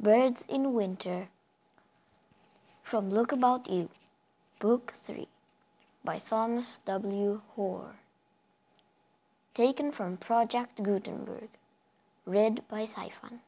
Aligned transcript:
Birds 0.00 0.44
in 0.48 0.74
Winter 0.74 1.28
from 2.82 3.10
Look 3.10 3.30
About 3.30 3.70
You, 3.70 3.88
Book 4.58 4.92
3 4.92 5.28
by 6.04 6.18
Thomas 6.18 6.80
W. 6.84 7.40
Hoare. 7.54 7.94
Taken 9.54 9.92
from 9.92 10.16
Project 10.16 10.82
Gutenberg, 10.82 11.48
read 12.26 12.66
by 12.68 12.82
Saifan. 12.82 13.38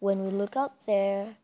When 0.00 0.24
we 0.24 0.30
look 0.30 0.56
out 0.56 0.84
there, 0.86 1.36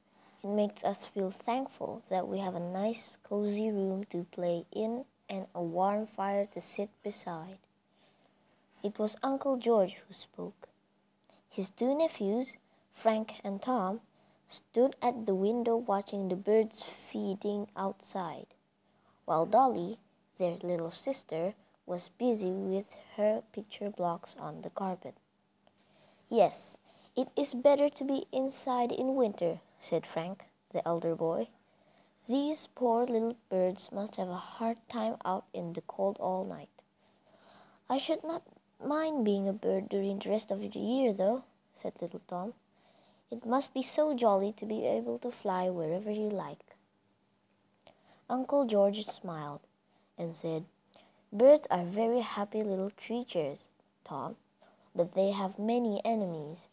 it 0.42 0.48
makes 0.48 0.82
us 0.82 1.06
feel 1.06 1.30
thankful 1.30 2.02
that 2.10 2.26
we 2.26 2.40
have 2.40 2.56
a 2.56 2.60
nice, 2.60 3.16
cozy 3.22 3.70
room 3.70 4.04
to 4.10 4.26
play 4.32 4.66
in 4.74 5.04
and 5.30 5.46
a 5.54 5.62
warm 5.62 6.08
fire 6.08 6.46
to 6.46 6.60
sit 6.60 6.90
beside. 7.04 7.58
It 8.82 8.98
was 8.98 9.16
Uncle 9.22 9.56
George 9.56 9.98
who 10.06 10.14
spoke. 10.14 10.68
His 11.48 11.70
two 11.70 11.96
nephews, 11.96 12.56
Frank 12.96 13.40
and 13.44 13.60
Tom, 13.60 14.00
stood 14.46 14.96
at 15.02 15.26
the 15.26 15.34
window 15.34 15.76
watching 15.76 16.28
the 16.28 16.34
birds 16.34 16.82
feeding 16.82 17.68
outside, 17.76 18.46
while 19.26 19.44
Dolly, 19.44 19.98
their 20.38 20.56
little 20.62 20.90
sister, 20.90 21.54
was 21.84 22.08
busy 22.08 22.50
with 22.50 22.96
her 23.16 23.42
picture 23.52 23.90
blocks 23.90 24.34
on 24.40 24.62
the 24.62 24.70
carpet. 24.70 25.14
Yes, 26.30 26.78
it 27.14 27.28
is 27.36 27.52
better 27.52 27.90
to 27.90 28.02
be 28.02 28.26
inside 28.32 28.90
in 28.90 29.14
winter, 29.14 29.60
said 29.78 30.06
Frank, 30.06 30.46
the 30.72 30.86
elder 30.88 31.14
boy. 31.14 31.48
These 32.26 32.66
poor 32.74 33.04
little 33.04 33.36
birds 33.50 33.92
must 33.92 34.16
have 34.16 34.30
a 34.30 34.56
hard 34.56 34.78
time 34.88 35.16
out 35.22 35.44
in 35.52 35.74
the 35.74 35.82
cold 35.82 36.16
all 36.18 36.46
night. 36.46 36.70
I 37.90 37.98
should 37.98 38.24
not 38.24 38.42
mind 38.82 39.24
being 39.24 39.46
a 39.46 39.52
bird 39.52 39.90
during 39.90 40.18
the 40.18 40.30
rest 40.30 40.50
of 40.50 40.60
the 40.60 40.78
year, 40.78 41.12
though, 41.12 41.44
said 41.74 41.92
little 42.00 42.22
Tom. 42.26 42.54
It 43.30 43.44
must 43.44 43.74
be 43.74 43.82
so 43.82 44.14
jolly 44.14 44.52
to 44.52 44.64
be 44.64 44.86
able 44.86 45.18
to 45.18 45.32
fly 45.32 45.68
wherever 45.68 46.10
you 46.10 46.28
like. 46.28 46.76
Uncle 48.30 48.66
George 48.66 49.04
smiled 49.04 49.60
and 50.16 50.36
said, 50.36 50.64
Birds 51.32 51.66
are 51.70 51.84
very 51.84 52.20
happy 52.20 52.60
little 52.60 52.92
creatures, 52.96 53.66
Tom, 54.04 54.36
but 54.94 55.14
they 55.14 55.32
have 55.32 55.58
many 55.58 56.00
enemies. 56.04 56.68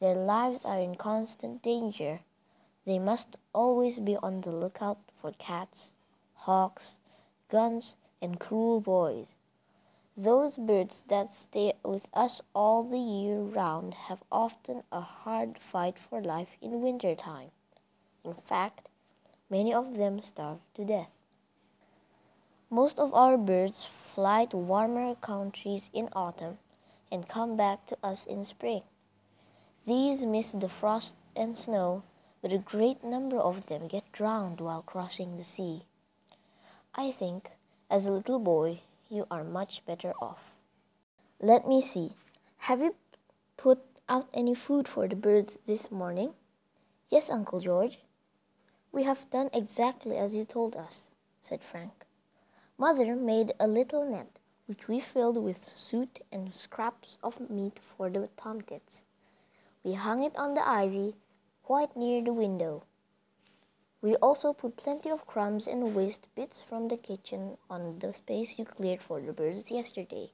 Their 0.00 0.14
lives 0.14 0.64
are 0.64 0.80
in 0.80 0.94
constant 0.94 1.62
danger. 1.62 2.20
They 2.86 2.98
must 2.98 3.36
always 3.52 3.98
be 3.98 4.16
on 4.16 4.40
the 4.40 4.52
lookout 4.52 4.98
for 5.12 5.32
cats, 5.32 5.92
hawks, 6.34 6.98
guns, 7.50 7.94
and 8.22 8.40
cruel 8.40 8.80
boys. 8.80 9.36
Those 10.22 10.58
birds 10.58 11.02
that 11.08 11.32
stay 11.32 11.72
with 11.82 12.10
us 12.12 12.42
all 12.54 12.82
the 12.82 12.98
year 12.98 13.40
round 13.40 13.94
have 13.94 14.22
often 14.30 14.82
a 14.92 15.00
hard 15.00 15.58
fight 15.58 15.98
for 15.98 16.20
life 16.20 16.58
in 16.60 16.82
winter 16.82 17.14
time. 17.14 17.52
In 18.22 18.34
fact, 18.34 18.90
many 19.48 19.72
of 19.72 19.96
them 19.96 20.20
starve 20.20 20.58
to 20.74 20.84
death. 20.84 21.08
Most 22.68 22.98
of 22.98 23.14
our 23.14 23.38
birds 23.38 23.82
fly 23.86 24.44
to 24.52 24.58
warmer 24.58 25.14
countries 25.14 25.88
in 25.94 26.10
autumn 26.12 26.58
and 27.10 27.26
come 27.26 27.56
back 27.56 27.86
to 27.86 27.96
us 28.04 28.26
in 28.26 28.44
spring. 28.44 28.82
These 29.86 30.26
miss 30.26 30.52
the 30.52 30.68
frost 30.68 31.16
and 31.34 31.56
snow, 31.56 32.02
but 32.42 32.52
a 32.52 32.58
great 32.58 33.02
number 33.02 33.38
of 33.38 33.68
them 33.68 33.88
get 33.88 34.12
drowned 34.12 34.60
while 34.60 34.82
crossing 34.82 35.38
the 35.38 35.44
sea. 35.44 35.86
I 36.94 37.10
think, 37.10 37.52
as 37.88 38.04
a 38.04 38.12
little 38.12 38.38
boy, 38.38 38.82
you 39.10 39.26
are 39.30 39.42
much 39.42 39.84
better 39.84 40.14
off. 40.22 40.54
Let 41.40 41.66
me 41.66 41.82
see. 41.82 42.12
Have 42.70 42.80
you 42.80 42.94
put 43.56 43.80
out 44.08 44.28
any 44.32 44.54
food 44.54 44.86
for 44.86 45.08
the 45.08 45.16
birds 45.16 45.58
this 45.66 45.90
morning? 45.90 46.34
Yes, 47.10 47.28
Uncle 47.28 47.58
George. 47.58 47.98
We 48.92 49.02
have 49.02 49.28
done 49.30 49.50
exactly 49.52 50.16
as 50.16 50.36
you 50.36 50.44
told 50.44 50.76
us, 50.76 51.08
said 51.40 51.62
Frank. 51.62 52.06
Mother 52.78 53.16
made 53.16 53.52
a 53.58 53.66
little 53.66 54.08
net, 54.08 54.38
which 54.66 54.86
we 54.86 55.00
filled 55.00 55.42
with 55.42 55.62
soot 55.62 56.20
and 56.30 56.54
scraps 56.54 57.18
of 57.22 57.50
meat 57.50 57.78
for 57.82 58.08
the 58.08 58.28
tomtits. 58.36 59.02
We 59.82 59.94
hung 59.94 60.22
it 60.22 60.36
on 60.36 60.54
the 60.54 60.66
ivy 60.66 61.14
quite 61.64 61.96
near 61.96 62.22
the 62.22 62.32
window. 62.32 62.84
We 64.02 64.16
also 64.16 64.54
put 64.54 64.78
plenty 64.78 65.10
of 65.10 65.26
crumbs 65.26 65.66
and 65.66 65.94
waste 65.94 66.28
bits 66.34 66.62
from 66.62 66.88
the 66.88 66.96
kitchen 66.96 67.58
on 67.68 67.98
the 67.98 68.14
space 68.14 68.58
you 68.58 68.64
cleared 68.64 69.02
for 69.02 69.20
the 69.20 69.32
birds 69.34 69.70
yesterday. 69.70 70.30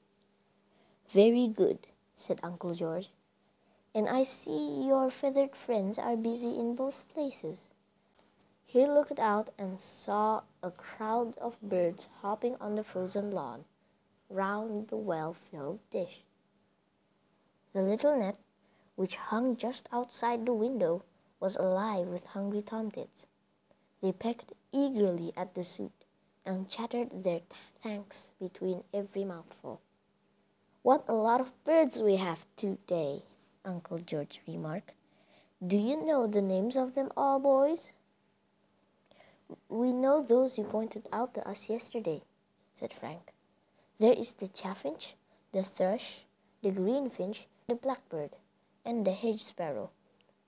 Very 1.09 1.47
good, 1.47 1.87
said 2.15 2.39
Uncle 2.43 2.73
George. 2.73 3.09
And 3.93 4.07
I 4.07 4.23
see 4.23 4.85
your 4.87 5.11
feathered 5.11 5.53
friends 5.53 5.99
are 5.99 6.15
busy 6.15 6.57
in 6.57 6.75
both 6.75 7.07
places. 7.09 7.67
He 8.65 8.85
looked 8.85 9.19
out 9.19 9.51
and 9.57 9.81
saw 9.81 10.43
a 10.63 10.71
crowd 10.71 11.37
of 11.37 11.61
birds 11.61 12.07
hopping 12.21 12.55
on 12.61 12.75
the 12.75 12.83
frozen 12.83 13.31
lawn 13.31 13.65
round 14.29 14.89
the 14.89 14.97
well 14.97 15.33
filled 15.33 15.79
dish. 15.91 16.21
The 17.73 17.81
little 17.81 18.17
net, 18.17 18.37
which 18.95 19.15
hung 19.15 19.55
just 19.55 19.89
outside 19.91 20.45
the 20.45 20.53
window, 20.53 21.03
was 21.39 21.55
alive 21.55 22.07
with 22.07 22.27
hungry 22.27 22.61
tomtits. 22.61 23.27
They 24.01 24.11
pecked 24.11 24.53
eagerly 24.71 25.33
at 25.35 25.55
the 25.55 25.63
soup 25.63 25.91
and 26.45 26.69
chattered 26.69 27.23
their 27.23 27.41
thanks 27.81 28.31
between 28.39 28.83
every 28.93 29.25
mouthful. 29.25 29.81
What 30.83 31.03
a 31.07 31.13
lot 31.13 31.41
of 31.41 31.51
birds 31.63 31.99
we 31.99 32.15
have 32.17 32.45
today, 32.55 33.23
Uncle 33.65 33.99
George 33.99 34.39
remarked. 34.47 34.93
Do 35.65 35.77
you 35.77 36.05
know 36.05 36.27
the 36.27 36.41
names 36.41 36.77
of 36.77 36.93
them 36.93 37.11
all, 37.17 37.39
boys? 37.39 37.91
We 39.67 39.91
know 39.91 40.21
those 40.21 40.57
you 40.57 40.63
pointed 40.63 41.07
out 41.11 41.33
to 41.33 41.47
us 41.47 41.69
yesterday, 41.69 42.21
said 42.73 42.93
Frank. 42.93 43.33
There 43.99 44.13
is 44.13 44.33
the 44.33 44.47
chaffinch, 44.47 45.15
the 45.51 45.63
thrush, 45.63 46.25
the 46.61 46.69
greenfinch, 46.69 47.45
the 47.67 47.75
blackbird, 47.75 48.31
and 48.85 49.05
the 49.05 49.11
hedge 49.13 49.43
sparrow. 49.43 49.89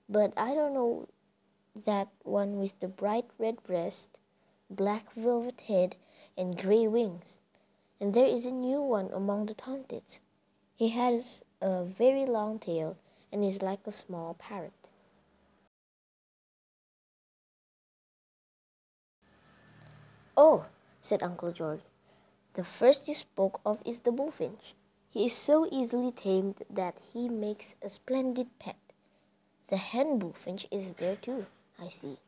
But 0.08 0.32
I 0.36 0.54
don't 0.54 0.74
know 0.74 1.08
that 1.74 2.08
one 2.22 2.58
with 2.58 2.78
the 2.80 2.88
bright 2.88 3.26
red 3.38 3.62
breast, 3.62 4.18
black 4.68 5.12
velvet 5.14 5.62
head, 5.62 5.96
and 6.36 6.58
gray 6.58 6.86
wings. 6.86 7.38
And 8.00 8.14
there 8.14 8.26
is 8.26 8.46
a 8.46 8.50
new 8.50 8.80
one 8.80 9.10
among 9.12 9.46
the 9.46 9.54
tomtits. 9.54 10.20
He 10.74 10.88
has 10.90 11.42
a 11.60 11.84
very 11.84 12.24
long 12.24 12.58
tail 12.58 12.96
and 13.32 13.44
is 13.44 13.62
like 13.62 13.86
a 13.86 13.92
small 13.92 14.34
parrot. 14.34 14.72
Oh, 20.36 20.64
said 21.00 21.22
Uncle 21.22 21.52
George, 21.52 21.82
the 22.54 22.64
first 22.64 23.06
you 23.06 23.14
spoke 23.14 23.60
of 23.64 23.82
is 23.84 24.00
the 24.00 24.12
bullfinch. 24.12 24.74
He 25.10 25.26
is 25.26 25.34
so 25.34 25.68
easily 25.70 26.12
tamed 26.12 26.62
that 26.70 26.96
he 27.12 27.28
makes 27.28 27.74
a 27.82 27.90
splendid 27.90 28.48
pet. 28.58 28.76
The 29.68 29.76
hen 29.76 30.18
bullfinch 30.18 30.66
is 30.70 30.94
there 30.94 31.16
too. 31.16 31.46
I 31.80 31.88
see. 31.88 32.18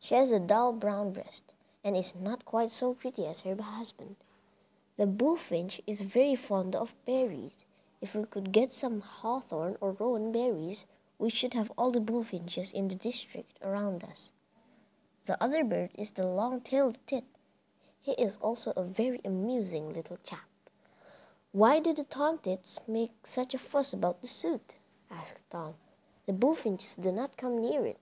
She 0.00 0.14
has 0.14 0.32
a 0.32 0.40
dull 0.40 0.72
brown 0.72 1.12
breast 1.12 1.42
and 1.84 1.96
is 1.96 2.14
not 2.14 2.44
quite 2.44 2.70
so 2.70 2.94
pretty 2.94 3.26
as 3.26 3.40
her 3.40 3.56
husband. 3.60 4.16
The 4.96 5.06
bullfinch 5.06 5.80
is 5.86 6.00
very 6.00 6.36
fond 6.36 6.74
of 6.74 6.94
berries. 7.04 7.54
If 8.00 8.14
we 8.14 8.24
could 8.24 8.52
get 8.52 8.72
some 8.72 9.00
hawthorn 9.00 9.76
or 9.80 9.92
rowan 9.92 10.32
berries, 10.32 10.84
we 11.18 11.30
should 11.30 11.54
have 11.54 11.72
all 11.76 11.90
the 11.90 12.00
bullfinches 12.00 12.72
in 12.72 12.88
the 12.88 12.94
district 12.94 13.58
around 13.62 14.04
us. 14.04 14.30
The 15.26 15.42
other 15.42 15.64
bird 15.64 15.90
is 15.96 16.10
the 16.10 16.26
long-tailed 16.26 16.98
tit. 17.06 17.24
He 18.00 18.12
is 18.12 18.36
also 18.42 18.72
a 18.76 18.84
very 18.84 19.20
amusing 19.24 19.92
little 19.92 20.18
chap. 20.22 20.44
Why 21.52 21.80
do 21.80 21.94
the 21.94 22.04
tomtits 22.04 22.78
make 22.86 23.26
such 23.26 23.54
a 23.54 23.58
fuss 23.58 23.92
about 23.92 24.20
the 24.20 24.28
suit? 24.28 24.74
asked 25.10 25.48
Tom. 25.50 25.74
The 26.26 26.32
bullfinches 26.32 26.96
do 26.96 27.12
not 27.12 27.36
come 27.36 27.60
near 27.60 27.86
it. 27.86 27.98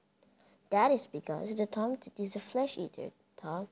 That 0.72 0.90
is 0.90 1.06
because 1.06 1.54
the 1.54 1.66
tomtit 1.66 2.18
is 2.18 2.34
a 2.34 2.40
flesh 2.40 2.78
eater, 2.78 3.10
Tom. 3.36 3.68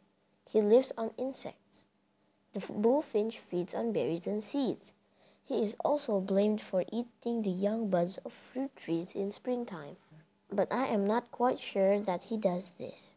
He 0.52 0.61
lives 0.61 0.93
on 0.99 1.12
insects. 1.17 1.85
The 2.52 2.61
bullfinch 2.61 3.38
feeds 3.38 3.73
on 3.73 3.94
berries 3.94 4.26
and 4.26 4.43
seeds. 4.43 4.93
He 5.43 5.64
is 5.64 5.75
also 5.82 6.20
blamed 6.20 6.61
for 6.61 6.85
eating 6.93 7.41
the 7.41 7.49
young 7.49 7.88
buds 7.88 8.19
of 8.19 8.35
fruit 8.35 8.76
trees 8.76 9.14
in 9.14 9.31
springtime. 9.31 9.97
But 10.52 10.70
I 10.70 10.88
am 10.88 11.06
not 11.06 11.31
quite 11.31 11.58
sure 11.58 11.99
that 12.00 12.25
he 12.25 12.37
does 12.37 12.73
this. 12.79 13.14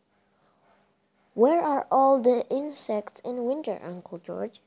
Where 1.33 1.61
are 1.61 1.85
all 1.91 2.21
the 2.21 2.47
insects 2.49 3.19
in 3.25 3.43
winter, 3.43 3.81
Uncle 3.83 4.17
George? 4.17 4.61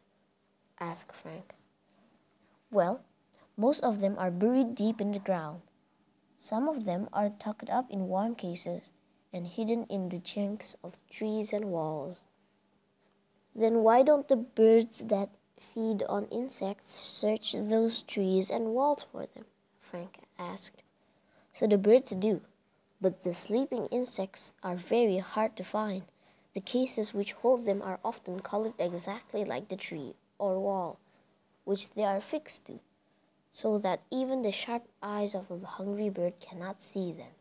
asked 0.79 1.17
Frank. 1.17 1.55
Well, 2.71 3.01
most 3.57 3.83
of 3.83 4.01
them 4.01 4.17
are 4.19 4.31
buried 4.31 4.75
deep 4.75 5.01
in 5.01 5.13
the 5.13 5.19
ground. 5.19 5.63
Some 6.37 6.69
of 6.69 6.85
them 6.85 7.09
are 7.15 7.31
tucked 7.31 7.71
up 7.71 7.91
in 7.91 8.09
warm 8.09 8.35
cases 8.35 8.91
and 9.37 9.47
hidden 9.47 9.85
in 9.91 10.09
the 10.09 10.19
chinks 10.19 10.75
of 10.83 10.95
trees 11.11 11.53
and 11.53 11.67
walls. 11.67 12.23
Then 13.55 13.85
why 13.85 14.03
don't 14.03 14.29
the 14.29 14.37
birds 14.37 15.05
that 15.07 15.29
feed 15.61 16.03
on 16.09 16.25
insects 16.27 16.95
search 16.95 17.53
those 17.53 18.03
trees 18.03 18.51
and 18.51 18.75
walls 18.75 19.05
for 19.05 19.27
them? 19.27 19.45
Frank 19.81 20.21
asked. 20.39 20.83
So 21.53 21.67
the 21.67 21.79
birds 21.79 22.11
do, 22.11 22.41
But 23.01 23.23
the 23.23 23.35
sleeping 23.35 23.87
insects 23.93 24.53
are 24.63 24.77
very 24.77 25.19
hard 25.19 25.55
to 25.57 25.65
find. 25.65 26.05
The 26.55 26.61
cases 26.61 27.13
which 27.13 27.35
hold 27.35 27.67
them 27.67 27.83
are 27.83 28.01
often 28.03 28.41
colored 28.41 28.73
exactly 28.79 29.45
like 29.45 29.69
the 29.69 29.77
tree 29.77 30.15
or 30.39 30.59
wall 30.59 30.99
which 31.65 31.91
they 31.91 32.05
are 32.05 32.21
fixed 32.21 32.65
to, 32.67 32.79
so 33.53 33.77
that 33.77 34.01
even 34.11 34.43
the 34.43 34.53
sharp 34.53 34.85
eyes 35.03 35.35
of 35.35 35.51
a 35.51 35.67
hungry 35.67 36.09
bird 36.09 36.35
cannot 36.41 36.81
see 36.81 37.13
them. 37.13 37.35